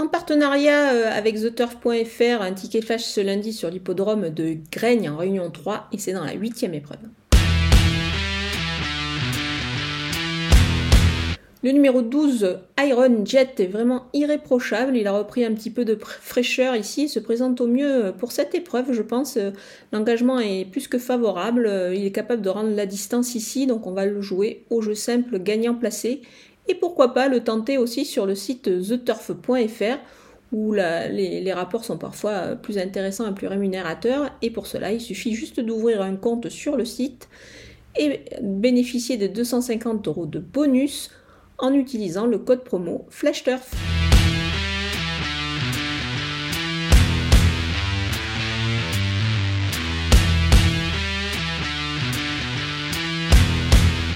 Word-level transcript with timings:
En 0.00 0.08
partenariat 0.08 0.94
euh, 0.94 1.10
avec 1.12 1.34
TheTurf.fr, 1.34 2.40
un 2.40 2.54
ticket 2.54 2.80
flash 2.80 3.02
ce 3.02 3.20
lundi 3.20 3.52
sur 3.52 3.68
l'hippodrome 3.68 4.30
de 4.30 4.56
Graigne 4.72 5.10
en 5.10 5.18
Réunion 5.18 5.50
3 5.50 5.88
et 5.92 5.98
c'est 5.98 6.14
dans 6.14 6.24
la 6.24 6.32
huitième 6.32 6.72
épreuve. 6.72 7.00
Le 11.62 11.72
numéro 11.72 12.00
12, 12.00 12.60
Iron 12.82 13.26
Jet, 13.26 13.60
est 13.60 13.66
vraiment 13.66 14.06
irréprochable. 14.14 14.96
Il 14.96 15.06
a 15.06 15.12
repris 15.12 15.44
un 15.44 15.52
petit 15.52 15.68
peu 15.68 15.84
de 15.84 15.98
fraîcheur 16.02 16.74
ici. 16.74 17.02
Il 17.02 17.08
se 17.10 17.20
présente 17.20 17.60
au 17.60 17.66
mieux 17.66 18.14
pour 18.16 18.32
cette 18.32 18.54
épreuve, 18.54 18.94
je 18.94 19.02
pense. 19.02 19.36
L'engagement 19.92 20.40
est 20.40 20.64
plus 20.64 20.88
que 20.88 20.96
favorable. 20.96 21.70
Il 21.94 22.06
est 22.06 22.12
capable 22.12 22.40
de 22.40 22.48
rendre 22.48 22.74
la 22.74 22.86
distance 22.86 23.34
ici, 23.34 23.66
donc 23.66 23.86
on 23.86 23.92
va 23.92 24.06
le 24.06 24.22
jouer 24.22 24.64
au 24.70 24.80
jeu 24.80 24.94
simple 24.94 25.38
gagnant 25.38 25.74
placé. 25.74 26.22
Et 26.70 26.76
pourquoi 26.76 27.14
pas 27.14 27.26
le 27.26 27.42
tenter 27.42 27.78
aussi 27.78 28.04
sur 28.04 28.26
le 28.26 28.36
site 28.36 28.62
theturf.fr 28.62 29.98
où 30.52 30.72
les, 30.72 31.40
les, 31.40 31.52
rapports 31.52 31.84
sont 31.84 31.98
parfois 31.98 32.54
plus 32.54 32.78
intéressants 32.78 33.28
et 33.28 33.34
plus 33.34 33.48
rémunérateurs. 33.48 34.30
Et 34.40 34.50
pour 34.50 34.68
cela, 34.68 34.92
il 34.92 35.00
suffit 35.00 35.34
juste 35.34 35.58
d'ouvrir 35.58 36.00
un 36.00 36.14
compte 36.14 36.48
sur 36.48 36.76
le 36.76 36.84
site 36.84 37.28
et 37.98 38.20
bénéficier 38.40 39.16
de 39.16 39.26
250 39.26 40.06
euros 40.06 40.26
de 40.26 40.38
bonus 40.38 41.10
en 41.58 41.74
utilisant 41.74 42.26
le 42.26 42.38
code 42.38 42.62
promo 42.62 43.04
FlashTurf. 43.10 43.89